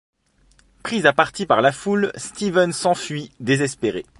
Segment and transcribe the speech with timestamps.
[0.81, 4.03] Pris à partie par la foule, Steven s'enfuit, désespéré.